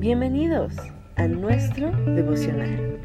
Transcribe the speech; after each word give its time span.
Bienvenidos 0.00 0.72
a 1.16 1.26
nuestro 1.28 1.90
devocional. 2.14 2.98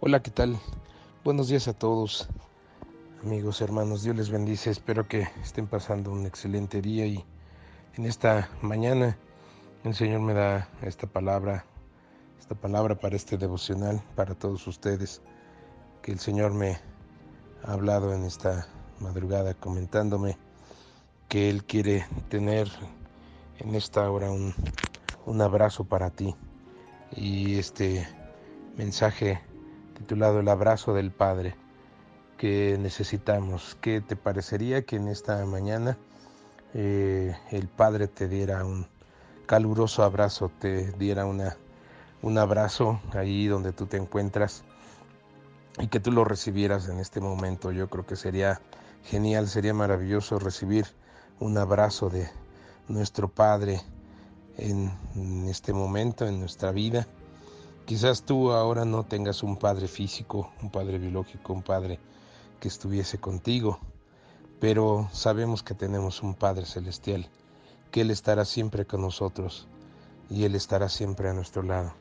Hola, 0.00 0.20
¿qué 0.24 0.32
tal? 0.32 0.58
Buenos 1.22 1.46
días 1.46 1.68
a 1.68 1.72
todos, 1.72 2.28
amigos, 3.22 3.60
hermanos. 3.60 4.02
Dios 4.02 4.16
les 4.16 4.30
bendice. 4.30 4.70
Espero 4.70 5.06
que 5.06 5.28
estén 5.40 5.68
pasando 5.68 6.10
un 6.10 6.26
excelente 6.26 6.82
día 6.82 7.06
y 7.06 7.24
en 7.96 8.06
esta 8.06 8.48
mañana 8.62 9.18
el 9.84 9.94
Señor 9.94 10.20
me 10.20 10.32
da 10.32 10.68
esta 10.82 11.06
palabra, 11.06 11.64
esta 12.38 12.54
palabra 12.54 12.94
para 12.94 13.16
este 13.16 13.36
devocional, 13.36 14.02
para 14.14 14.34
todos 14.34 14.66
ustedes, 14.66 15.20
que 16.00 16.12
el 16.12 16.18
Señor 16.18 16.54
me 16.54 16.78
ha 17.64 17.72
hablado 17.72 18.14
en 18.14 18.24
esta 18.24 18.66
madrugada 19.00 19.54
comentándome 19.54 20.38
que 21.28 21.50
Él 21.50 21.64
quiere 21.64 22.06
tener 22.28 22.68
en 23.58 23.74
esta 23.74 24.10
hora 24.10 24.30
un, 24.30 24.54
un 25.26 25.40
abrazo 25.42 25.84
para 25.84 26.10
ti. 26.10 26.34
Y 27.14 27.58
este 27.58 28.06
mensaje 28.76 29.40
titulado 29.98 30.40
El 30.40 30.48
abrazo 30.48 30.94
del 30.94 31.10
Padre 31.10 31.56
que 32.38 32.78
necesitamos. 32.80 33.76
¿Qué 33.80 34.00
te 34.00 34.16
parecería 34.16 34.82
que 34.82 34.96
en 34.96 35.08
esta 35.08 35.44
mañana 35.44 35.98
eh, 36.74 37.36
el 37.50 37.68
Padre 37.68 38.08
te 38.08 38.28
diera 38.28 38.64
un 38.64 38.86
caluroso 39.46 40.02
abrazo, 40.02 40.50
te 40.58 40.92
diera 40.92 41.26
una, 41.26 41.56
un 42.22 42.38
abrazo 42.38 43.00
ahí 43.12 43.46
donde 43.46 43.72
tú 43.72 43.86
te 43.86 43.96
encuentras 43.96 44.64
y 45.78 45.88
que 45.88 46.00
tú 46.00 46.12
lo 46.12 46.24
recibieras 46.24 46.88
en 46.88 46.98
este 46.98 47.20
momento? 47.20 47.72
Yo 47.72 47.88
creo 47.88 48.06
que 48.06 48.16
sería 48.16 48.60
genial, 49.04 49.48
sería 49.48 49.74
maravilloso 49.74 50.38
recibir 50.38 50.86
un 51.40 51.58
abrazo 51.58 52.08
de 52.08 52.28
nuestro 52.88 53.28
Padre 53.28 53.80
en 54.58 54.90
este 55.48 55.72
momento, 55.72 56.26
en 56.26 56.40
nuestra 56.40 56.72
vida 56.72 57.06
Quizás 57.84 58.22
tú 58.22 58.52
ahora 58.52 58.84
no 58.84 59.04
tengas 59.04 59.42
un 59.42 59.56
padre 59.56 59.88
físico, 59.88 60.52
un 60.62 60.70
padre 60.70 60.98
biológico, 60.98 61.52
un 61.52 61.62
padre 61.62 61.98
que 62.60 62.68
estuviese 62.68 63.18
contigo, 63.18 63.80
pero 64.62 65.08
sabemos 65.10 65.64
que 65.64 65.74
tenemos 65.74 66.22
un 66.22 66.36
Padre 66.36 66.66
celestial, 66.66 67.28
que 67.90 68.02
Él 68.02 68.12
estará 68.12 68.44
siempre 68.44 68.84
con 68.84 69.00
nosotros 69.00 69.66
y 70.30 70.44
Él 70.44 70.54
estará 70.54 70.88
siempre 70.88 71.28
a 71.28 71.32
nuestro 71.32 71.64
lado. 71.64 71.94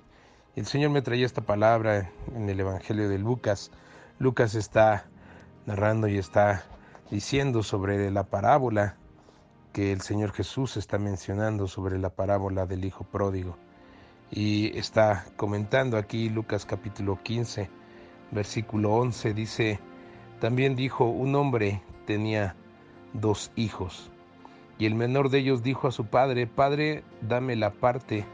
El 0.56 0.68
Señor 0.68 0.92
me 0.92 1.02
traía 1.02 1.26
esta 1.26 1.42
palabra 1.42 2.12
en 2.36 2.48
el 2.52 2.60
Evangelio 2.60 3.10
de 3.10 3.18
Lucas. 3.18 3.72
Lucas 4.20 4.54
está 4.54 5.08
narrando 5.66 6.08
y 6.08 6.20
está 6.20 6.64
diciendo 7.10 7.64
sobre 7.64 8.12
la 8.12 8.26
parábola 8.26 8.96
que 9.74 9.92
el 9.92 10.02
Señor 10.02 10.32
Jesús 10.32 10.78
está 10.78 11.00
mencionando 11.00 11.68
sobre 11.68 11.98
la 11.98 12.12
parábola 12.12 12.68
del 12.68 12.86
Hijo 12.86 13.04
Pródigo. 13.06 13.58
Y 14.30 14.78
está 14.78 15.26
comentando 15.36 15.98
aquí 15.98 16.30
Lucas 16.30 16.68
capítulo 16.68 17.24
15, 17.24 17.72
versículo 18.30 18.94
11, 18.94 19.34
dice, 19.34 19.80
también 20.40 20.76
dijo, 20.76 21.06
un 21.06 21.34
hombre 21.34 21.82
tenía 22.12 22.58
dos 23.14 23.52
hijos, 23.56 24.12
y 24.78 24.86
el 24.86 24.96
menor 24.96 25.30
de 25.30 25.40
ellos 25.40 25.64
dijo 25.64 25.88
a 25.88 25.92
su 25.94 26.08
padre, 26.08 26.46
Padre, 26.46 27.06
dame 27.22 27.56
la 27.56 27.72
parte 27.72 28.26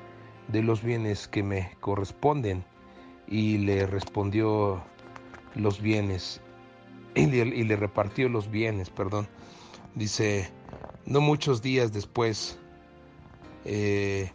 de 0.47 0.63
los 0.63 0.81
bienes 0.81 1.27
que 1.27 1.43
me 1.43 1.75
corresponden. 1.79 2.65
Y 3.27 3.59
le 3.59 3.85
respondió 3.85 4.81
los 5.53 5.79
bienes, 5.79 6.41
y 7.13 7.27
le, 7.27 7.75
repartió 7.75 8.29
los 8.29 8.49
bienes, 8.49 8.89
perdón. 8.89 9.27
Dice, 9.93 10.49
no 11.05 11.21
muchos 11.21 11.61
días 11.61 11.93
después, 11.93 12.57
eh, 13.63 14.31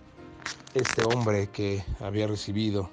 este 0.74 1.02
hombre 1.04 1.48
que 1.48 1.82
había 1.98 2.28
recibido 2.28 2.90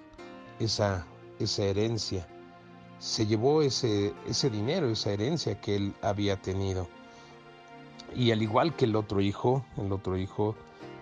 esa, 0.60 1.06
esa 1.40 1.66
herencia, 1.66 2.26
se 3.00 3.26
llevó 3.26 3.62
ese, 3.62 4.14
ese 4.28 4.50
dinero, 4.50 4.90
esa 4.90 5.12
herencia 5.12 5.60
que 5.60 5.76
él 5.76 5.94
había 6.02 6.38
tenido. 6.38 6.88
Y 8.16 8.32
al 8.32 8.42
igual 8.42 8.76
que 8.76 8.86
el 8.86 8.96
otro 8.96 9.22
hijo, 9.22 9.66
el 9.78 9.92
otro 9.92 10.18
hijo 10.18 10.56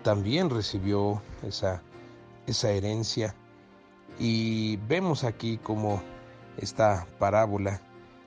también 0.03 0.49
recibió 0.49 1.21
esa, 1.43 1.81
esa 2.45 2.71
herencia. 2.71 3.35
Y 4.19 4.77
vemos 4.87 5.23
aquí 5.23 5.57
como 5.57 6.01
esta 6.57 7.07
parábola 7.19 7.81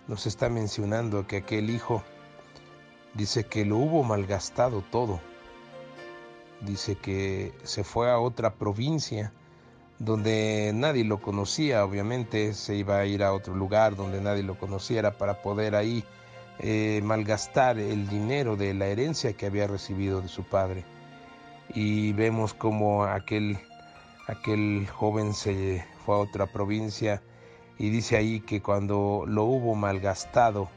nos 0.08 0.26
está 0.26 0.48
mencionando 0.48 1.26
que 1.26 1.38
aquel 1.38 1.70
hijo 1.70 2.02
dice 3.14 3.44
que 3.44 3.64
lo 3.64 3.76
hubo 3.76 4.02
malgastado 4.02 4.82
todo 4.90 5.20
dice 6.60 6.96
que 6.96 7.54
se 7.62 7.84
fue 7.84 8.10
a 8.10 8.18
otra 8.18 8.54
provincia 8.54 9.32
donde 10.00 10.72
nadie 10.74 11.04
lo 11.04 11.20
conocía, 11.20 11.84
obviamente 11.84 12.52
se 12.54 12.74
iba 12.74 12.98
a 12.98 13.06
ir 13.06 13.22
a 13.22 13.32
otro 13.32 13.54
lugar 13.54 13.94
donde 13.94 14.20
nadie 14.20 14.42
lo 14.42 14.58
conociera 14.58 15.16
para 15.16 15.42
poder 15.42 15.76
ahí 15.76 16.04
eh, 16.58 17.00
malgastar 17.04 17.78
el 17.78 18.08
dinero 18.08 18.56
de 18.56 18.74
la 18.74 18.86
herencia 18.86 19.34
que 19.34 19.46
había 19.46 19.68
recibido 19.68 20.20
de 20.20 20.26
su 20.26 20.42
padre. 20.42 20.84
Y 21.72 22.12
vemos 22.14 22.52
como 22.52 23.04
aquel, 23.04 23.58
aquel 24.26 24.88
joven 24.88 25.32
se 25.32 25.84
fue 26.04 26.16
a 26.16 26.18
otra 26.18 26.46
provincia 26.46 27.22
y 27.78 27.90
dice 27.90 28.16
ahí 28.16 28.40
que 28.40 28.60
cuando 28.60 29.22
lo 29.28 29.44
hubo 29.44 29.76
malgastado, 29.76 30.68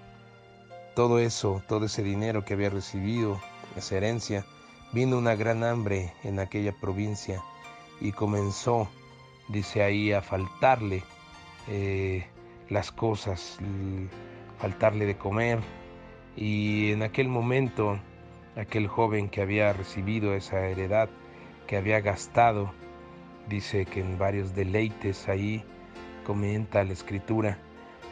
todo 0.95 1.17
eso, 1.17 1.63
todo 1.67 1.85
ese 1.85 2.03
dinero 2.03 2.45
que 2.45 2.53
había 2.53 2.69
recibido, 2.69 3.41
esa 3.75 3.97
herencia, 3.97 4.45
Vino 4.93 5.17
una 5.17 5.33
gran 5.33 5.63
hambre 5.63 6.13
en 6.23 6.39
aquella 6.39 6.71
provincia 6.71 7.43
y 7.99 8.11
comenzó, 8.11 8.87
dice 9.47 9.83
ahí, 9.83 10.11
a 10.11 10.21
faltarle 10.21 11.03
eh, 11.67 12.25
las 12.69 12.91
cosas, 12.91 13.57
faltarle 14.59 15.05
de 15.05 15.15
comer. 15.15 15.59
Y 16.35 16.91
en 16.91 17.03
aquel 17.03 17.27
momento, 17.27 17.99
aquel 18.55 18.87
joven 18.87 19.29
que 19.29 19.41
había 19.41 19.73
recibido 19.73 20.33
esa 20.33 20.67
heredad, 20.67 21.09
que 21.67 21.77
había 21.77 22.01
gastado, 22.01 22.73
dice 23.47 23.85
que 23.85 23.99
en 23.99 24.17
varios 24.17 24.55
deleites 24.55 25.27
ahí, 25.27 25.63
comenta 26.25 26.83
la 26.83 26.93
escritura, 26.93 27.57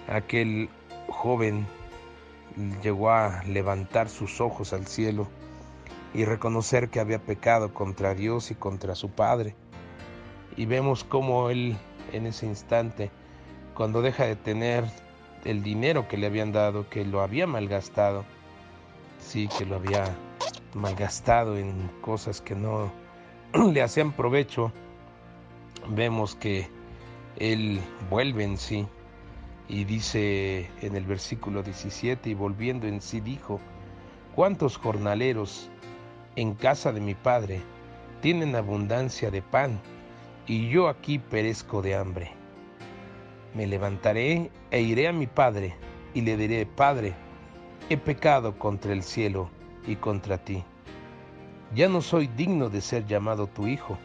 aquel 0.07 0.69
joven 1.07 1.65
llegó 2.83 3.09
a 3.09 3.43
levantar 3.45 4.09
sus 4.09 4.41
ojos 4.41 4.73
al 4.73 4.85
cielo 4.87 5.27
y 6.13 6.25
reconocer 6.25 6.89
que 6.89 6.99
había 6.99 7.19
pecado 7.19 7.73
contra 7.73 8.13
Dios 8.13 8.51
y 8.51 8.55
contra 8.55 8.95
su 8.95 9.09
Padre. 9.09 9.55
Y 10.61 10.67
vemos 10.67 11.03
cómo 11.03 11.49
él 11.49 11.75
en 12.13 12.27
ese 12.27 12.45
instante, 12.45 13.09
cuando 13.73 14.03
deja 14.03 14.25
de 14.25 14.35
tener 14.35 14.83
el 15.43 15.63
dinero 15.63 16.07
que 16.07 16.17
le 16.17 16.27
habían 16.27 16.51
dado, 16.51 16.87
que 16.87 17.03
lo 17.03 17.21
había 17.21 17.47
malgastado, 17.47 18.25
sí, 19.19 19.49
que 19.57 19.65
lo 19.65 19.77
había 19.77 20.15
malgastado 20.75 21.57
en 21.57 21.89
cosas 22.01 22.41
que 22.41 22.53
no 22.53 22.91
le 23.73 23.81
hacían 23.81 24.11
provecho, 24.11 24.71
vemos 25.89 26.35
que 26.35 26.69
él 27.37 27.81
vuelve 28.11 28.43
en 28.43 28.59
sí 28.59 28.85
y 29.67 29.83
dice 29.85 30.69
en 30.83 30.95
el 30.95 31.05
versículo 31.05 31.63
17, 31.63 32.29
y 32.29 32.33
volviendo 32.35 32.85
en 32.85 33.01
sí 33.01 33.19
dijo, 33.19 33.59
¿cuántos 34.35 34.77
jornaleros 34.77 35.71
en 36.35 36.53
casa 36.53 36.91
de 36.91 37.01
mi 37.01 37.15
padre 37.15 37.63
tienen 38.21 38.55
abundancia 38.55 39.31
de 39.31 39.41
pan, 39.41 39.81
y 40.47 40.69
yo 40.69 40.87
aquí 40.89 41.19
perezco 41.19 41.81
de 41.81 41.95
hambre. 41.95 42.31
Me 43.53 43.67
levantaré 43.67 44.49
e 44.71 44.81
iré 44.81 45.07
a 45.07 45.13
mi 45.13 45.27
padre, 45.27 45.75
y 46.13 46.21
le 46.21 46.37
diré, 46.37 46.65
Padre, 46.65 47.13
he 47.89 47.97
pecado 47.97 48.57
contra 48.57 48.93
el 48.93 49.03
cielo 49.03 49.49
y 49.85 49.95
contra 49.95 50.37
ti. 50.37 50.63
Ya 51.73 51.87
no 51.87 52.01
soy 52.01 52.27
digno 52.27 52.69
de 52.69 52.81
ser 52.81 53.05
llamado 53.05 53.47
tu 53.47 53.67
hijo, 53.67 53.97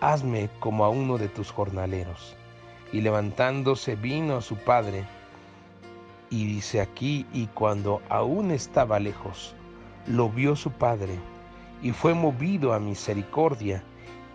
hazme 0.00 0.48
como 0.60 0.84
a 0.84 0.88
uno 0.88 1.18
de 1.18 1.28
tus 1.28 1.50
jornaleros. 1.50 2.36
Y 2.92 3.00
levantándose 3.00 3.96
vino 3.96 4.36
a 4.36 4.42
su 4.42 4.56
padre, 4.56 5.04
y 6.30 6.46
dice 6.46 6.80
aquí, 6.80 7.26
y 7.32 7.46
cuando 7.46 8.00
aún 8.08 8.50
estaba 8.50 9.00
lejos, 9.00 9.54
lo 10.06 10.28
vio 10.28 10.56
su 10.56 10.70
padre, 10.70 11.18
y 11.82 11.92
fue 11.92 12.14
movido 12.14 12.72
a 12.72 12.80
misericordia, 12.80 13.82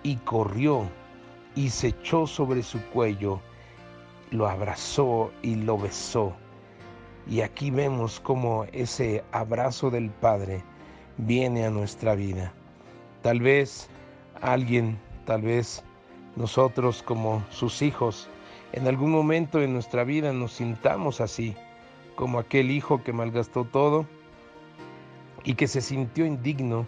y 0.03 0.15
corrió, 0.17 0.87
y 1.55 1.69
se 1.69 1.87
echó 1.89 2.27
sobre 2.27 2.63
su 2.63 2.81
cuello, 2.89 3.41
lo 4.31 4.47
abrazó 4.47 5.31
y 5.41 5.55
lo 5.55 5.77
besó. 5.77 6.33
Y 7.27 7.41
aquí 7.41 7.71
vemos 7.71 8.19
cómo 8.19 8.65
ese 8.71 9.23
abrazo 9.31 9.89
del 9.89 10.09
Padre 10.09 10.63
viene 11.17 11.65
a 11.65 11.69
nuestra 11.69 12.15
vida. 12.15 12.53
Tal 13.21 13.39
vez 13.41 13.89
alguien, 14.41 14.97
tal 15.25 15.41
vez 15.41 15.83
nosotros 16.35 17.03
como 17.03 17.43
sus 17.49 17.81
hijos, 17.81 18.29
en 18.71 18.87
algún 18.87 19.11
momento 19.11 19.61
en 19.61 19.73
nuestra 19.73 20.03
vida 20.03 20.31
nos 20.31 20.53
sintamos 20.53 21.21
así, 21.21 21.55
como 22.15 22.39
aquel 22.39 22.71
hijo 22.71 23.03
que 23.03 23.13
malgastó 23.13 23.65
todo 23.65 24.05
y 25.43 25.55
que 25.55 25.67
se 25.67 25.81
sintió 25.81 26.25
indigno 26.25 26.85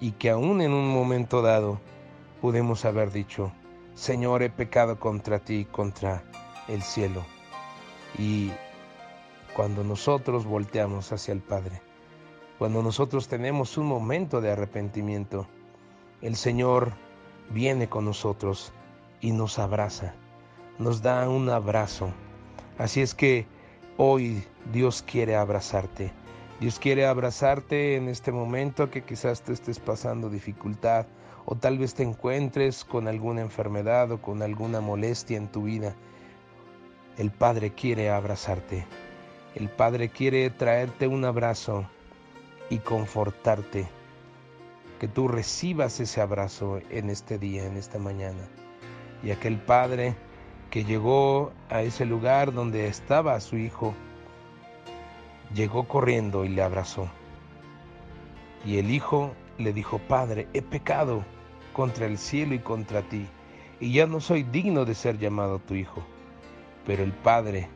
y 0.00 0.12
que 0.12 0.30
aún 0.30 0.60
en 0.60 0.72
un 0.72 0.88
momento 0.92 1.42
dado 1.42 1.80
pudimos 2.40 2.84
haber 2.84 3.10
dicho, 3.10 3.52
Señor, 3.94 4.42
he 4.42 4.50
pecado 4.50 4.98
contra 5.00 5.38
ti, 5.38 5.66
contra 5.70 6.22
el 6.68 6.82
cielo. 6.82 7.24
Y 8.18 8.50
cuando 9.54 9.84
nosotros 9.84 10.44
volteamos 10.44 11.12
hacia 11.12 11.32
el 11.32 11.40
Padre, 11.40 11.80
cuando 12.58 12.82
nosotros 12.82 13.28
tenemos 13.28 13.78
un 13.78 13.86
momento 13.86 14.40
de 14.40 14.50
arrepentimiento, 14.50 15.46
el 16.22 16.36
Señor 16.36 16.92
viene 17.50 17.88
con 17.88 18.04
nosotros 18.04 18.72
y 19.20 19.32
nos 19.32 19.58
abraza, 19.58 20.14
nos 20.78 21.02
da 21.02 21.28
un 21.28 21.48
abrazo. 21.48 22.10
Así 22.78 23.00
es 23.00 23.14
que 23.14 23.46
hoy 23.96 24.44
Dios 24.72 25.02
quiere 25.02 25.36
abrazarte. 25.36 26.12
Dios 26.60 26.78
quiere 26.78 27.06
abrazarte 27.06 27.96
en 27.96 28.08
este 28.08 28.32
momento 28.32 28.90
que 28.90 29.04
quizás 29.04 29.42
te 29.42 29.52
estés 29.52 29.78
pasando 29.78 30.30
dificultad 30.30 31.06
o 31.46 31.54
tal 31.54 31.78
vez 31.78 31.94
te 31.94 32.02
encuentres 32.02 32.84
con 32.84 33.06
alguna 33.06 33.40
enfermedad 33.40 34.10
o 34.10 34.20
con 34.20 34.42
alguna 34.42 34.80
molestia 34.80 35.36
en 35.36 35.46
tu 35.46 35.62
vida. 35.62 35.94
El 37.16 37.30
Padre 37.30 37.72
quiere 37.72 38.10
abrazarte. 38.10 38.84
El 39.54 39.68
Padre 39.68 40.08
quiere 40.08 40.50
traerte 40.50 41.06
un 41.06 41.24
abrazo 41.24 41.88
y 42.68 42.78
confortarte. 42.78 43.86
Que 44.98 45.06
tú 45.06 45.28
recibas 45.28 46.00
ese 46.00 46.20
abrazo 46.20 46.80
en 46.90 47.10
este 47.10 47.38
día, 47.38 47.64
en 47.64 47.76
esta 47.76 48.00
mañana. 48.00 48.42
Y 49.22 49.30
aquel 49.30 49.58
Padre 49.60 50.16
que 50.70 50.84
llegó 50.84 51.52
a 51.70 51.82
ese 51.82 52.04
lugar 52.06 52.52
donde 52.52 52.88
estaba 52.88 53.38
su 53.40 53.56
hijo, 53.56 53.94
llegó 55.54 55.86
corriendo 55.86 56.44
y 56.44 56.48
le 56.48 56.62
abrazó. 56.62 57.08
Y 58.64 58.78
el 58.78 58.90
hijo 58.90 59.32
le 59.58 59.72
dijo, 59.72 60.00
Padre, 60.08 60.48
he 60.52 60.60
pecado 60.60 61.24
contra 61.76 62.06
el 62.06 62.16
cielo 62.16 62.54
y 62.54 62.58
contra 62.60 63.02
ti, 63.02 63.26
y 63.80 63.92
ya 63.92 64.06
no 64.06 64.18
soy 64.18 64.44
digno 64.44 64.86
de 64.86 64.94
ser 64.94 65.18
llamado 65.18 65.58
tu 65.58 65.74
hijo. 65.74 66.02
Pero 66.86 67.04
el 67.04 67.12
padre 67.12 67.68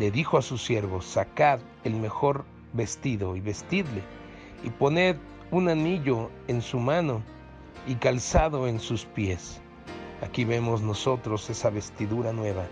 le 0.00 0.10
dijo 0.10 0.36
a 0.36 0.42
sus 0.42 0.64
siervos, 0.64 1.06
sacad 1.06 1.60
el 1.84 1.94
mejor 1.94 2.44
vestido 2.72 3.36
y 3.36 3.40
vestidle, 3.40 4.02
y 4.64 4.70
poned 4.70 5.14
un 5.52 5.68
anillo 5.68 6.28
en 6.48 6.60
su 6.60 6.80
mano 6.80 7.22
y 7.86 7.94
calzado 7.94 8.66
en 8.66 8.80
sus 8.80 9.04
pies. 9.04 9.60
Aquí 10.20 10.44
vemos 10.44 10.82
nosotros 10.82 11.48
esa 11.48 11.70
vestidura 11.70 12.32
nueva. 12.32 12.66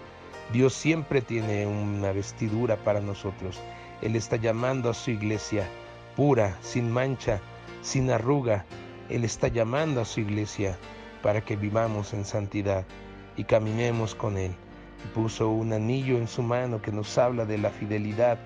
Dios 0.52 0.74
siempre 0.74 1.22
tiene 1.22 1.68
una 1.68 2.10
vestidura 2.10 2.74
para 2.78 3.00
nosotros. 3.00 3.60
Él 4.02 4.16
está 4.16 4.38
llamando 4.38 4.90
a 4.90 4.94
su 4.94 5.12
iglesia 5.12 5.68
pura, 6.16 6.58
sin 6.62 6.90
mancha, 6.90 7.40
sin 7.82 8.10
arruga. 8.10 8.64
Él 9.08 9.24
está 9.24 9.48
llamando 9.48 10.00
a 10.00 10.04
su 10.04 10.20
iglesia 10.20 10.78
para 11.22 11.40
que 11.42 11.56
vivamos 11.56 12.12
en 12.14 12.24
santidad 12.24 12.84
y 13.36 13.44
caminemos 13.44 14.14
con 14.14 14.36
Él 14.36 14.54
puso 15.12 15.48
un 15.50 15.72
anillo 15.72 16.16
en 16.16 16.28
su 16.28 16.42
mano 16.42 16.80
que 16.80 16.92
nos 16.92 17.18
habla 17.18 17.44
de 17.44 17.58
la 17.58 17.70
fidelidad 17.70 18.38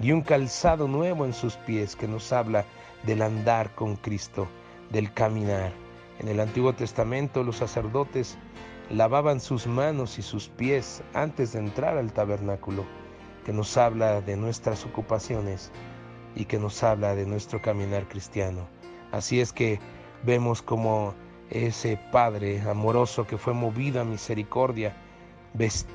y 0.00 0.12
un 0.12 0.22
calzado 0.22 0.88
nuevo 0.88 1.24
en 1.24 1.32
sus 1.32 1.56
pies 1.56 1.96
que 1.96 2.08
nos 2.08 2.32
habla 2.32 2.64
del 3.04 3.22
andar 3.22 3.74
con 3.74 3.96
Cristo, 3.96 4.46
del 4.90 5.12
caminar. 5.12 5.72
En 6.18 6.28
el 6.28 6.40
Antiguo 6.40 6.72
Testamento 6.74 7.42
los 7.42 7.56
sacerdotes 7.56 8.38
lavaban 8.90 9.40
sus 9.40 9.66
manos 9.66 10.18
y 10.18 10.22
sus 10.22 10.48
pies 10.48 11.02
antes 11.14 11.52
de 11.52 11.60
entrar 11.60 11.96
al 11.96 12.12
tabernáculo, 12.12 12.84
que 13.44 13.52
nos 13.52 13.76
habla 13.76 14.20
de 14.20 14.36
nuestras 14.36 14.84
ocupaciones 14.84 15.70
y 16.34 16.44
que 16.44 16.58
nos 16.58 16.82
habla 16.82 17.14
de 17.14 17.26
nuestro 17.26 17.60
caminar 17.60 18.08
cristiano. 18.08 18.66
Así 19.12 19.40
es 19.40 19.52
que 19.52 19.78
vemos 20.24 20.62
como 20.62 21.14
ese 21.50 21.98
Padre 22.10 22.60
amoroso 22.62 23.26
que 23.26 23.38
fue 23.38 23.52
movido 23.52 24.00
a 24.00 24.04
misericordia, 24.04 24.94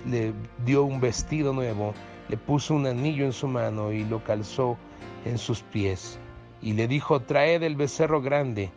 le 0.06 0.34
dio 0.66 0.84
un 0.84 1.02
vestido 1.02 1.54
nuevo, 1.54 1.94
le 2.30 2.38
puso 2.38 2.74
un 2.74 2.86
anillo 2.86 3.26
en 3.26 3.34
su 3.34 3.48
mano 3.48 3.92
y 3.92 4.06
lo 4.06 4.24
calzó 4.24 4.78
en 5.26 5.38
sus 5.38 5.62
pies. 5.62 6.20
Y 6.62 6.74
le 6.74 6.88
dijo, 6.88 7.22
traed 7.22 7.64
el 7.64 7.76
becerro 7.76 8.22
grande 8.22 8.72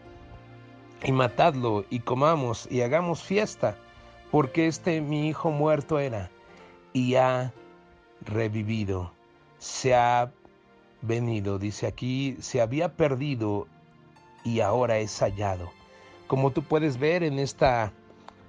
y 1.04 1.12
matadlo 1.12 1.84
y 1.90 2.00
comamos 2.00 2.69
y 2.70 2.81
hagamos 2.81 3.22
fiesta, 3.22 3.76
porque 4.31 4.66
este 4.66 5.00
mi 5.00 5.28
hijo 5.28 5.50
muerto 5.50 5.99
era 5.99 6.31
y 6.93 7.16
ha 7.16 7.52
revivido, 8.25 9.12
se 9.58 9.94
ha 9.94 10.32
venido, 11.02 11.58
dice 11.58 11.87
aquí, 11.87 12.37
se 12.40 12.60
había 12.60 12.96
perdido 12.96 13.66
y 14.44 14.60
ahora 14.60 14.98
es 14.98 15.18
hallado. 15.20 15.70
Como 16.26 16.50
tú 16.50 16.62
puedes 16.62 16.98
ver 16.98 17.22
en 17.22 17.38
esta 17.38 17.92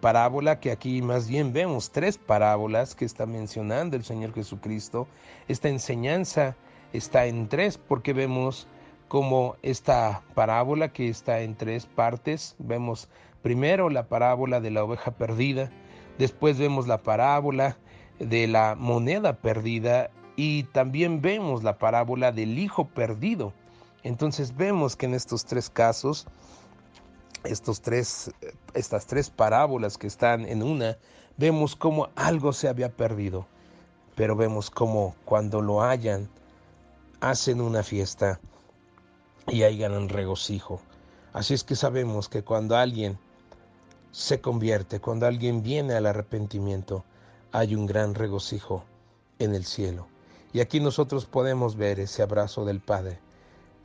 parábola 0.01 0.59
que 0.59 0.71
aquí 0.71 1.01
más 1.01 1.27
bien 1.29 1.53
vemos 1.53 1.91
tres 1.91 2.17
parábolas 2.17 2.93
que 2.93 3.05
está 3.05 3.25
mencionando 3.25 3.95
el 3.95 4.03
Señor 4.03 4.33
Jesucristo. 4.33 5.07
Esta 5.47 5.69
enseñanza 5.69 6.57
está 6.91 7.25
en 7.25 7.47
tres 7.47 7.77
porque 7.77 8.11
vemos 8.13 8.67
como 9.07 9.55
esta 9.61 10.21
parábola 10.33 10.91
que 10.91 11.07
está 11.07 11.39
en 11.39 11.55
tres 11.55 11.85
partes. 11.85 12.55
Vemos 12.59 13.07
primero 13.41 13.89
la 13.89 14.07
parábola 14.07 14.59
de 14.59 14.71
la 14.71 14.83
oveja 14.83 15.11
perdida, 15.11 15.69
después 16.17 16.57
vemos 16.57 16.87
la 16.87 17.03
parábola 17.03 17.77
de 18.19 18.47
la 18.47 18.75
moneda 18.75 19.37
perdida 19.37 20.09
y 20.35 20.63
también 20.63 21.21
vemos 21.21 21.63
la 21.63 21.77
parábola 21.77 22.31
del 22.31 22.57
hijo 22.57 22.87
perdido. 22.87 23.53
Entonces 24.03 24.55
vemos 24.55 24.95
que 24.95 25.05
en 25.05 25.13
estos 25.13 25.45
tres 25.45 25.69
casos 25.69 26.27
estos 27.43 27.81
tres, 27.81 28.31
estas 28.73 29.05
tres 29.05 29.29
parábolas 29.29 29.97
que 29.97 30.07
están 30.07 30.45
en 30.45 30.63
una, 30.63 30.97
vemos 31.37 31.75
cómo 31.75 32.09
algo 32.15 32.53
se 32.53 32.67
había 32.67 32.89
perdido, 32.89 33.47
pero 34.15 34.35
vemos 34.35 34.69
cómo 34.69 35.15
cuando 35.25 35.61
lo 35.61 35.81
hallan, 35.81 36.29
hacen 37.19 37.61
una 37.61 37.83
fiesta 37.83 38.39
y 39.47 39.63
ahí 39.63 39.77
ganan 39.77 40.09
regocijo. 40.09 40.81
Así 41.31 41.53
es 41.53 41.63
que 41.63 41.75
sabemos 41.75 42.29
que 42.29 42.43
cuando 42.43 42.75
alguien 42.75 43.17
se 44.11 44.39
convierte, 44.41 44.99
cuando 44.99 45.25
alguien 45.25 45.63
viene 45.63 45.95
al 45.95 46.05
arrepentimiento, 46.05 47.03
hay 47.51 47.75
un 47.75 47.85
gran 47.85 48.15
regocijo 48.15 48.83
en 49.39 49.55
el 49.55 49.65
cielo. 49.65 50.07
Y 50.53 50.59
aquí 50.59 50.79
nosotros 50.79 51.25
podemos 51.25 51.75
ver 51.75 51.99
ese 51.99 52.21
abrazo 52.21 52.63
del 52.65 52.79
Padre 52.79 53.19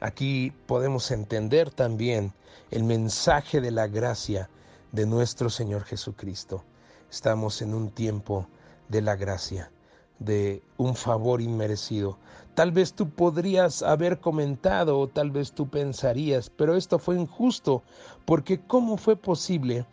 Aquí 0.00 0.52
podemos 0.66 1.10
entender 1.10 1.70
también 1.70 2.32
el 2.70 2.84
mensaje 2.84 3.60
de 3.60 3.72
la 3.72 3.88
gracia 3.88 4.48
de 4.92 5.06
nuestro 5.06 5.50
Señor 5.50 5.82
Jesucristo. 5.82 6.62
Estamos 7.10 7.62
en 7.62 7.74
un 7.74 7.90
tiempo 7.90 8.46
de 8.88 9.02
la 9.02 9.16
gracia, 9.16 9.72
de 10.20 10.62
un 10.76 10.94
favor 10.94 11.40
inmerecido. 11.40 12.16
Tal 12.54 12.70
vez 12.70 12.92
tú 12.92 13.10
podrías 13.10 13.82
haber 13.82 14.20
comentado 14.20 15.00
o 15.00 15.08
tal 15.08 15.32
vez 15.32 15.50
tú 15.50 15.68
pensarías, 15.68 16.48
pero 16.48 16.76
esto 16.76 17.00
fue 17.00 17.16
injusto, 17.16 17.82
porque 18.24 18.60
¿cómo 18.60 18.98
fue 18.98 19.16
posible 19.16 19.84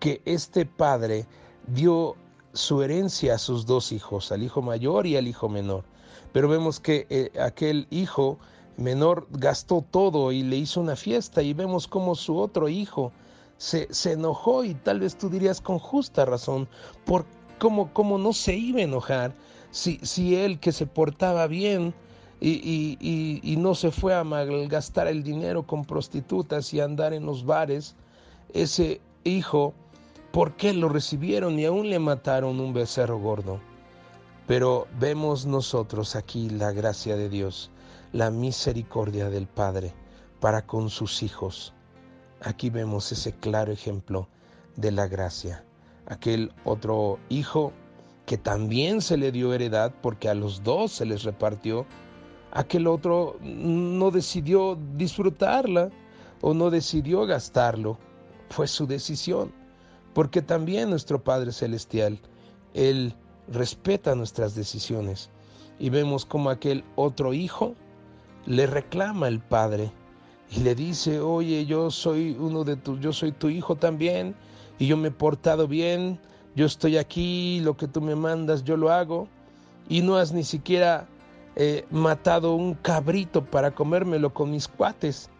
que 0.00 0.20
este 0.26 0.66
padre 0.66 1.26
dio 1.66 2.14
su 2.52 2.82
herencia 2.82 3.36
a 3.36 3.38
sus 3.38 3.64
dos 3.64 3.90
hijos, 3.92 4.32
al 4.32 4.42
hijo 4.42 4.60
mayor 4.60 5.06
y 5.06 5.16
al 5.16 5.28
hijo 5.28 5.48
menor? 5.48 5.84
Pero 6.32 6.46
vemos 6.46 6.78
que 6.78 7.06
eh, 7.08 7.32
aquel 7.40 7.86
hijo 7.88 8.38
menor 8.76 9.26
gastó 9.30 9.84
todo 9.90 10.32
y 10.32 10.42
le 10.42 10.56
hizo 10.56 10.80
una 10.80 10.96
fiesta 10.96 11.42
y 11.42 11.54
vemos 11.54 11.86
como 11.88 12.14
su 12.14 12.38
otro 12.38 12.68
hijo 12.68 13.12
se, 13.58 13.92
se 13.92 14.12
enojó 14.12 14.64
y 14.64 14.74
tal 14.74 15.00
vez 15.00 15.16
tú 15.16 15.28
dirías 15.28 15.60
con 15.60 15.78
justa 15.78 16.24
razón, 16.24 16.68
por 17.04 17.24
cómo, 17.58 17.92
cómo 17.92 18.18
no 18.18 18.32
se 18.32 18.54
iba 18.54 18.80
a 18.80 18.84
enojar 18.84 19.34
si, 19.70 19.98
si 20.02 20.36
él 20.36 20.58
que 20.58 20.72
se 20.72 20.86
portaba 20.86 21.46
bien 21.46 21.94
y, 22.38 22.50
y, 22.50 23.40
y, 23.42 23.56
no 23.56 23.74
se 23.74 23.90
fue 23.90 24.14
a 24.14 24.22
malgastar 24.22 25.06
el 25.06 25.22
dinero 25.22 25.66
con 25.66 25.86
prostitutas 25.86 26.74
y 26.74 26.80
andar 26.80 27.14
en 27.14 27.24
los 27.24 27.46
bares, 27.46 27.96
ese 28.52 29.00
hijo, 29.24 29.72
¿por 30.32 30.54
qué 30.54 30.74
lo 30.74 30.90
recibieron 30.90 31.58
y 31.58 31.64
aún 31.64 31.88
le 31.88 31.98
mataron 31.98 32.60
un 32.60 32.74
becerro 32.74 33.18
gordo? 33.18 33.58
Pero 34.46 34.86
vemos 35.00 35.46
nosotros 35.46 36.14
aquí 36.14 36.50
la 36.50 36.72
gracia 36.72 37.16
de 37.16 37.30
Dios 37.30 37.70
la 38.16 38.30
misericordia 38.30 39.28
del 39.28 39.46
Padre 39.46 39.92
para 40.40 40.66
con 40.66 40.88
sus 40.88 41.22
hijos. 41.22 41.74
Aquí 42.40 42.70
vemos 42.70 43.12
ese 43.12 43.32
claro 43.32 43.72
ejemplo 43.72 44.26
de 44.76 44.90
la 44.90 45.06
gracia. 45.06 45.66
Aquel 46.06 46.50
otro 46.64 47.18
hijo 47.28 47.74
que 48.24 48.38
también 48.38 49.02
se 49.02 49.18
le 49.18 49.32
dio 49.32 49.52
heredad 49.52 49.92
porque 50.00 50.30
a 50.30 50.34
los 50.34 50.62
dos 50.62 50.92
se 50.92 51.04
les 51.04 51.24
repartió, 51.24 51.84
aquel 52.52 52.86
otro 52.86 53.36
no 53.42 54.10
decidió 54.10 54.78
disfrutarla 54.96 55.90
o 56.40 56.54
no 56.54 56.70
decidió 56.70 57.26
gastarlo, 57.26 57.98
fue 58.48 58.66
su 58.66 58.86
decisión, 58.86 59.52
porque 60.14 60.40
también 60.40 60.88
nuestro 60.88 61.22
Padre 61.22 61.52
Celestial, 61.52 62.18
Él 62.72 63.14
respeta 63.48 64.14
nuestras 64.14 64.54
decisiones. 64.54 65.28
Y 65.78 65.90
vemos 65.90 66.24
como 66.24 66.48
aquel 66.48 66.82
otro 66.94 67.34
hijo 67.34 67.74
le 68.46 68.66
reclama 68.66 69.26
al 69.26 69.40
Padre 69.40 69.92
y 70.50 70.60
le 70.60 70.74
dice, 70.74 71.20
oye, 71.20 71.66
yo 71.66 71.90
soy 71.90 72.36
uno 72.38 72.64
de 72.64 72.76
tus, 72.76 73.00
yo 73.00 73.12
soy 73.12 73.32
tu 73.32 73.48
hijo 73.48 73.76
también, 73.76 74.34
y 74.78 74.86
yo 74.86 74.96
me 74.96 75.08
he 75.08 75.10
portado 75.12 75.66
bien, 75.66 76.20
yo 76.54 76.66
estoy 76.66 76.96
aquí, 76.96 77.60
lo 77.60 77.76
que 77.76 77.88
tú 77.88 78.00
me 78.00 78.14
mandas, 78.14 78.62
yo 78.62 78.76
lo 78.76 78.90
hago, 78.90 79.28
y 79.88 80.02
no 80.02 80.16
has 80.16 80.32
ni 80.32 80.44
siquiera 80.44 81.08
eh, 81.56 81.84
matado 81.90 82.54
un 82.54 82.74
cabrito 82.74 83.44
para 83.44 83.72
comérmelo 83.72 84.32
con 84.32 84.50
mis 84.50 84.68
cuates. 84.68 85.30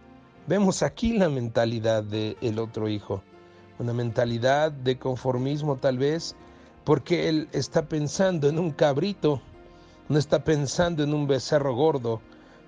Vemos 0.46 0.82
aquí 0.82 1.16
la 1.16 1.28
mentalidad 1.28 2.02
del 2.02 2.58
otro 2.58 2.88
hijo, 2.88 3.22
una 3.78 3.92
mentalidad 3.92 4.72
de 4.72 4.98
conformismo 4.98 5.76
tal 5.76 5.98
vez, 5.98 6.34
porque 6.84 7.28
él 7.28 7.48
está 7.52 7.88
pensando 7.88 8.48
en 8.48 8.58
un 8.58 8.70
cabrito, 8.70 9.40
no 10.08 10.18
está 10.18 10.42
pensando 10.44 11.02
en 11.02 11.14
un 11.14 11.26
becerro 11.26 11.74
gordo, 11.74 12.20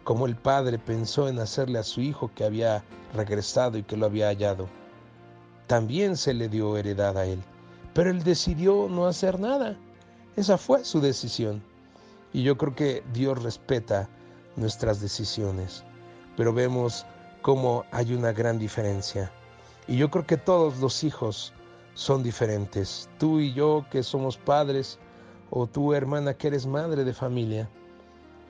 como 0.08 0.24
el 0.24 0.36
padre 0.36 0.78
pensó 0.78 1.28
en 1.28 1.38
hacerle 1.38 1.78
a 1.78 1.82
su 1.82 2.00
hijo 2.00 2.30
que 2.34 2.42
había 2.42 2.82
regresado 3.12 3.76
y 3.76 3.82
que 3.82 3.94
lo 3.94 4.06
había 4.06 4.28
hallado. 4.28 4.66
También 5.66 6.16
se 6.16 6.32
le 6.32 6.48
dio 6.48 6.78
heredad 6.78 7.18
a 7.18 7.26
él, 7.26 7.42
pero 7.92 8.10
él 8.10 8.22
decidió 8.22 8.88
no 8.88 9.06
hacer 9.06 9.38
nada. 9.38 9.76
Esa 10.34 10.56
fue 10.56 10.82
su 10.82 11.02
decisión. 11.02 11.62
Y 12.32 12.42
yo 12.42 12.56
creo 12.56 12.74
que 12.74 13.04
Dios 13.12 13.42
respeta 13.42 14.08
nuestras 14.56 14.98
decisiones, 15.02 15.84
pero 16.38 16.54
vemos 16.54 17.04
cómo 17.42 17.84
hay 17.90 18.14
una 18.14 18.32
gran 18.32 18.58
diferencia. 18.58 19.30
Y 19.88 19.98
yo 19.98 20.10
creo 20.10 20.26
que 20.26 20.38
todos 20.38 20.78
los 20.78 21.04
hijos 21.04 21.52
son 21.92 22.22
diferentes. 22.22 23.10
Tú 23.18 23.40
y 23.40 23.52
yo 23.52 23.84
que 23.90 24.02
somos 24.02 24.38
padres, 24.38 24.98
o 25.50 25.66
tú 25.66 25.92
hermana 25.92 26.32
que 26.32 26.46
eres 26.46 26.64
madre 26.64 27.04
de 27.04 27.12
familia, 27.12 27.68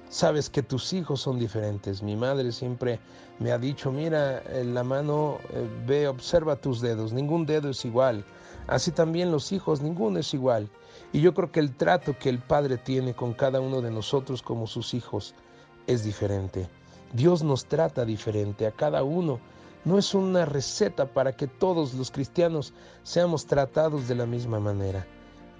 sabes 0.09 0.51
que 0.51 0.63
tus 0.63 0.93
hijos 0.93 1.21
son 1.21 1.39
diferentes. 1.39 2.03
Mi 2.03 2.17
madre 2.17 2.53
siempre 2.53 2.99
me 3.39 3.53
ha 3.53 3.59
dicho, 3.59 3.93
mira, 3.93 4.43
en 4.53 4.75
la 4.75 4.85
mano, 4.85 5.39
eh, 5.51 5.69
ve, 5.87 6.09
observa 6.09 6.57
tus 6.57 6.81
dedos, 6.81 7.13
ningún 7.13 7.47
dedo 7.47 7.71
es 7.71 7.85
igual. 7.85 8.25
Así 8.67 8.91
también 8.91 9.31
los 9.31 9.53
hijos, 9.53 9.81
ninguno 9.81 10.19
es 10.19 10.35
igual. 10.35 10.69
Y 11.13 11.21
yo 11.21 11.33
creo 11.33 11.51
que 11.51 11.61
el 11.61 11.75
trato 11.75 12.19
que 12.19 12.29
el 12.29 12.39
Padre 12.39 12.77
tiene 12.77 13.15
con 13.15 13.33
cada 13.33 13.61
uno 13.61 13.81
de 13.81 13.91
nosotros 13.91 14.43
como 14.43 14.67
sus 14.67 14.93
hijos 14.95 15.35
es 15.87 16.05
diferente. 16.05 16.69
Dios 17.13 17.43
nos 17.43 17.65
trata 17.65 18.05
diferente 18.05 18.67
a 18.67 18.73
cada 18.73 19.03
uno. 19.03 19.41
No 19.85 19.97
es 19.97 20.13
una 20.15 20.45
receta 20.45 21.07
para 21.07 21.35
que 21.35 21.47
todos 21.47 21.95
los 21.95 22.11
cristianos 22.11 22.75
seamos 23.05 23.47
tratados 23.47 24.07
de 24.07 24.17
la 24.17 24.27
misma 24.27 24.61
manera. 24.61 25.07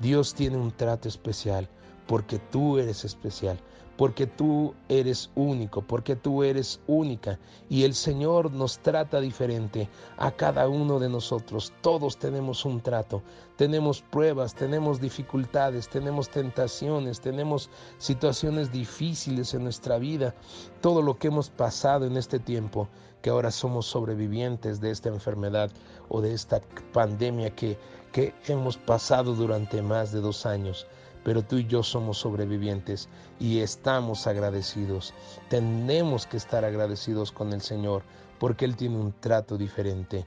Dios 0.01 0.35
tiene 0.35 0.59
un 0.59 0.71
trato 0.71 1.09
especial 1.09 1.69
porque 2.09 2.39
tú 2.51 2.79
eres 2.79 3.05
especial, 3.05 3.61
porque 3.99 4.27
tú 4.27 4.75
eres 4.89 5.31
único, 5.35 5.83
porque 5.83 6.17
tú 6.17 6.43
eres 6.43 6.81
única 6.87 7.39
y 7.69 7.83
el 7.85 7.95
Señor 7.95 8.51
nos 8.51 8.79
trata 8.79 9.21
diferente 9.21 9.91
a 10.17 10.31
cada 10.31 10.69
uno 10.69 10.99
de 10.99 11.11
nosotros. 11.11 11.73
Todos 11.83 12.17
tenemos 12.17 12.65
un 12.65 12.81
trato, 12.81 13.23
tenemos 13.57 14.01
pruebas, 14.01 14.55
tenemos 14.55 15.01
dificultades, 15.01 15.89
tenemos 15.89 16.31
tentaciones, 16.31 17.21
tenemos 17.21 17.69
situaciones 17.99 18.73
difíciles 18.73 19.53
en 19.53 19.65
nuestra 19.65 19.99
vida, 19.99 20.35
todo 20.81 21.03
lo 21.03 21.19
que 21.19 21.29
hemos 21.29 21.51
pasado 21.51 22.07
en 22.07 22.17
este 22.17 22.39
tiempo, 22.39 22.89
que 23.21 23.31
ahora 23.31 23.51
somos 23.51 23.85
sobrevivientes 23.85 24.81
de 24.81 24.93
esta 24.93 25.11
enfermedad 25.11 25.71
o 26.09 26.23
de 26.23 26.33
esta 26.33 26.63
pandemia 26.95 27.51
que, 27.51 27.77
que 28.13 28.33
hemos 28.47 28.79
pasado 28.79 29.35
durante 29.35 29.83
más 29.83 30.11
de 30.13 30.21
dos 30.21 30.47
años 30.47 30.87
pero 31.29 31.43
tú 31.43 31.59
y 31.59 31.67
yo 31.67 31.83
somos 31.83 32.17
sobrevivientes 32.17 33.07
y 33.39 33.61
estamos 33.61 34.27
agradecidos. 34.27 35.13
Tenemos 35.51 36.27
que 36.27 36.39
estar 36.39 36.65
agradecidos 36.65 37.33
con 37.33 37.53
el 37.53 37.61
Señor 37.61 38.03
porque 38.39 38.65
Él 38.65 38.77
tiene 38.77 38.97
un 38.97 39.13
trato 39.13 39.59
diferente 39.59 40.25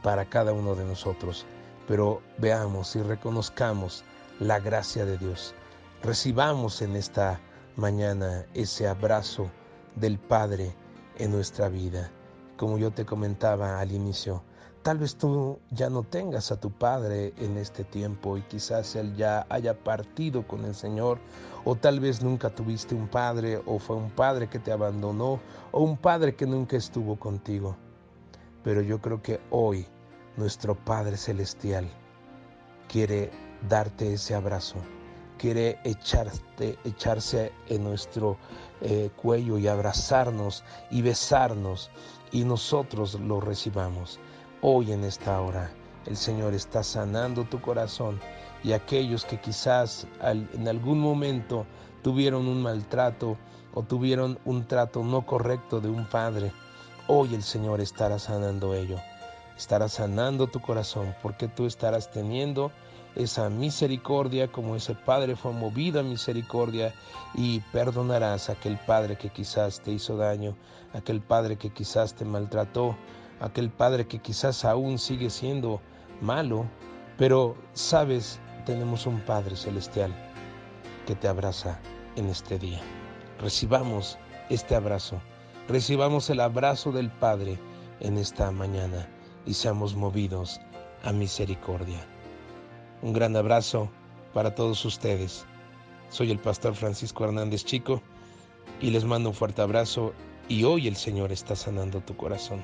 para 0.00 0.26
cada 0.26 0.52
uno 0.52 0.76
de 0.76 0.84
nosotros. 0.84 1.46
Pero 1.88 2.22
veamos 2.38 2.94
y 2.94 3.02
reconozcamos 3.02 4.04
la 4.38 4.60
gracia 4.60 5.04
de 5.04 5.18
Dios. 5.18 5.52
Recibamos 6.00 6.80
en 6.80 6.94
esta 6.94 7.40
mañana 7.74 8.46
ese 8.54 8.86
abrazo 8.86 9.50
del 9.96 10.20
Padre 10.20 10.76
en 11.16 11.32
nuestra 11.32 11.68
vida. 11.68 12.08
Como 12.56 12.78
yo 12.78 12.92
te 12.92 13.04
comentaba 13.04 13.80
al 13.80 13.90
inicio, 13.90 14.44
Tal 14.88 14.96
vez 14.96 15.16
tú 15.16 15.58
ya 15.70 15.90
no 15.90 16.02
tengas 16.02 16.50
a 16.50 16.58
tu 16.58 16.70
padre 16.70 17.34
en 17.36 17.58
este 17.58 17.84
tiempo 17.84 18.38
y 18.38 18.42
quizás 18.44 18.96
él 18.96 19.14
ya 19.16 19.44
haya 19.50 19.74
partido 19.84 20.48
con 20.48 20.64
el 20.64 20.74
Señor 20.74 21.18
o 21.66 21.74
tal 21.74 22.00
vez 22.00 22.22
nunca 22.22 22.48
tuviste 22.48 22.94
un 22.94 23.06
padre 23.06 23.60
o 23.66 23.78
fue 23.78 23.96
un 23.96 24.08
padre 24.08 24.48
que 24.48 24.58
te 24.58 24.72
abandonó 24.72 25.40
o 25.72 25.82
un 25.82 25.98
padre 25.98 26.34
que 26.34 26.46
nunca 26.46 26.78
estuvo 26.78 27.18
contigo. 27.18 27.76
Pero 28.64 28.80
yo 28.80 28.98
creo 28.98 29.20
que 29.20 29.40
hoy 29.50 29.86
nuestro 30.38 30.74
Padre 30.74 31.18
Celestial 31.18 31.86
quiere 32.88 33.30
darte 33.68 34.14
ese 34.14 34.34
abrazo, 34.34 34.76
quiere 35.36 35.80
echarte, 35.84 36.78
echarse 36.84 37.52
en 37.68 37.84
nuestro 37.84 38.38
eh, 38.80 39.10
cuello 39.20 39.58
y 39.58 39.68
abrazarnos 39.68 40.64
y 40.90 41.02
besarnos 41.02 41.90
y 42.32 42.44
nosotros 42.44 43.20
lo 43.20 43.38
recibamos. 43.38 44.18
Hoy 44.60 44.90
en 44.90 45.04
esta 45.04 45.40
hora 45.40 45.70
el 46.04 46.16
Señor 46.16 46.52
está 46.52 46.82
sanando 46.82 47.44
tu 47.44 47.60
corazón 47.60 48.18
y 48.64 48.72
aquellos 48.72 49.24
que 49.24 49.40
quizás 49.40 50.08
en 50.20 50.66
algún 50.66 50.98
momento 50.98 51.64
tuvieron 52.02 52.48
un 52.48 52.60
maltrato 52.60 53.36
o 53.72 53.84
tuvieron 53.84 54.40
un 54.44 54.66
trato 54.66 55.04
no 55.04 55.24
correcto 55.24 55.80
de 55.80 55.88
un 55.88 56.06
padre, 56.06 56.50
hoy 57.06 57.36
el 57.36 57.44
Señor 57.44 57.80
estará 57.80 58.18
sanando 58.18 58.74
ello. 58.74 58.98
Estará 59.56 59.88
sanando 59.88 60.48
tu 60.48 60.60
corazón 60.60 61.14
porque 61.22 61.46
tú 61.46 61.64
estarás 61.66 62.10
teniendo 62.10 62.72
esa 63.14 63.48
misericordia 63.50 64.50
como 64.50 64.74
ese 64.74 64.94
Padre 64.94 65.36
fue 65.36 65.52
movido 65.52 66.00
a 66.00 66.02
misericordia 66.02 66.94
y 67.34 67.60
perdonarás 67.72 68.48
a 68.48 68.54
aquel 68.54 68.76
Padre 68.76 69.16
que 69.16 69.30
quizás 69.30 69.80
te 69.80 69.92
hizo 69.92 70.16
daño, 70.16 70.56
aquel 70.94 71.20
Padre 71.20 71.56
que 71.56 71.70
quizás 71.70 72.14
te 72.14 72.24
maltrató, 72.24 72.96
aquel 73.40 73.70
padre 73.70 74.06
que 74.06 74.18
quizás 74.18 74.64
aún 74.64 74.98
sigue 74.98 75.30
siendo 75.30 75.80
malo, 76.20 76.66
pero 77.16 77.56
sabes, 77.72 78.40
tenemos 78.64 79.06
un 79.06 79.20
Padre 79.20 79.56
celestial 79.56 80.14
que 81.06 81.14
te 81.14 81.28
abraza 81.28 81.80
en 82.16 82.28
este 82.28 82.58
día. 82.58 82.80
Recibamos 83.40 84.18
este 84.50 84.74
abrazo, 84.74 85.20
recibamos 85.68 86.28
el 86.30 86.40
abrazo 86.40 86.92
del 86.92 87.10
Padre 87.10 87.58
en 88.00 88.18
esta 88.18 88.50
mañana 88.50 89.08
y 89.46 89.54
seamos 89.54 89.94
movidos 89.94 90.60
a 91.02 91.12
misericordia. 91.12 92.00
Un 93.02 93.12
gran 93.12 93.36
abrazo 93.36 93.90
para 94.34 94.54
todos 94.54 94.84
ustedes. 94.84 95.46
Soy 96.10 96.30
el 96.30 96.38
pastor 96.38 96.74
Francisco 96.74 97.24
Hernández 97.24 97.64
Chico 97.64 98.02
y 98.80 98.90
les 98.90 99.04
mando 99.04 99.30
un 99.30 99.34
fuerte 99.34 99.62
abrazo 99.62 100.12
y 100.48 100.64
hoy 100.64 100.88
el 100.88 100.96
Señor 100.96 101.32
está 101.32 101.54
sanando 101.54 102.00
tu 102.00 102.16
corazón. 102.16 102.62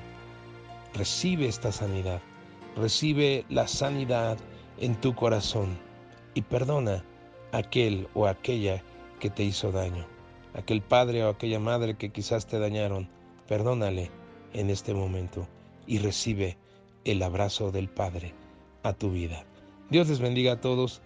Recibe 0.95 1.47
esta 1.47 1.73
sanidad, 1.73 2.21
recibe 2.77 3.43
la 3.49 3.67
sanidad 3.67 4.37
en 4.79 4.95
tu 5.01 5.13
corazón 5.13 5.77
y 6.33 6.41
perdona 6.41 7.03
a 7.51 7.57
aquel 7.57 8.07
o 8.13 8.27
aquella 8.27 8.81
que 9.19 9.29
te 9.29 9.43
hizo 9.43 9.73
daño, 9.73 10.05
aquel 10.53 10.81
padre 10.81 11.21
o 11.25 11.29
aquella 11.29 11.59
madre 11.59 11.97
que 11.97 12.13
quizás 12.13 12.45
te 12.47 12.59
dañaron, 12.59 13.09
perdónale 13.45 14.09
en 14.53 14.69
este 14.69 14.93
momento 14.93 15.45
y 15.85 15.97
recibe 15.97 16.57
el 17.03 17.21
abrazo 17.23 17.71
del 17.71 17.89
Padre 17.89 18.33
a 18.83 18.93
tu 18.93 19.11
vida. 19.11 19.43
Dios 19.89 20.07
les 20.07 20.19
bendiga 20.19 20.53
a 20.53 20.61
todos, 20.61 21.01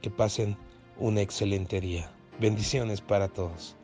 que 0.00 0.10
pasen 0.10 0.56
un 0.98 1.18
excelente 1.18 1.82
día. 1.82 2.10
Bendiciones 2.40 3.02
para 3.02 3.28
todos. 3.28 3.76